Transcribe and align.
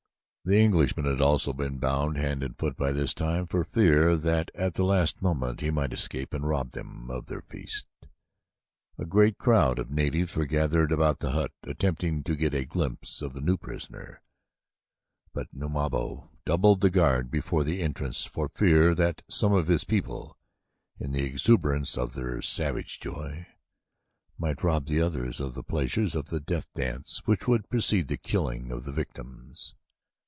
The 0.43 0.57
Englishman 0.57 1.05
had 1.05 1.21
also 1.21 1.53
been 1.53 1.77
bound 1.77 2.17
hand 2.17 2.41
and 2.41 2.57
foot 2.57 2.75
by 2.75 2.91
this 2.93 3.13
time 3.13 3.45
for 3.45 3.63
fear 3.63 4.17
that 4.17 4.49
at 4.55 4.73
the 4.73 4.83
last 4.83 5.21
moment 5.21 5.61
he 5.61 5.69
might 5.69 5.93
escape 5.93 6.33
and 6.33 6.43
rob 6.47 6.71
them 6.71 7.11
of 7.11 7.27
their 7.27 7.43
feast. 7.43 7.85
A 8.97 9.05
great 9.05 9.37
crowd 9.37 9.77
of 9.77 9.91
natives 9.91 10.35
were 10.35 10.47
gathered 10.47 10.91
about 10.91 11.19
the 11.19 11.29
hut 11.33 11.51
attempting 11.61 12.23
to 12.23 12.35
get 12.35 12.55
a 12.55 12.65
glimpse 12.65 13.21
of 13.21 13.33
the 13.35 13.39
new 13.39 13.55
prisoner, 13.55 14.19
but 15.31 15.45
Numabo 15.55 16.31
doubled 16.43 16.81
the 16.81 16.89
guard 16.89 17.29
before 17.29 17.63
the 17.63 17.83
entrance 17.83 18.25
for 18.25 18.49
fear 18.49 18.95
that 18.95 19.21
some 19.29 19.53
of 19.53 19.67
his 19.67 19.83
people, 19.83 20.39
in 20.99 21.11
the 21.11 21.23
exuberance 21.23 21.99
of 21.99 22.13
their 22.13 22.41
savage 22.41 22.99
joy, 22.99 23.45
might 24.39 24.63
rob 24.63 24.87
the 24.87 25.03
others 25.03 25.39
of 25.39 25.53
the 25.53 25.63
pleasures 25.63 26.15
of 26.15 26.29
the 26.29 26.39
death 26.39 26.67
dance 26.73 27.21
which 27.25 27.47
would 27.47 27.69
precede 27.69 28.07
the 28.07 28.17
killing 28.17 28.71
of 28.71 28.85
the 28.85 28.91
victims. 28.91 29.75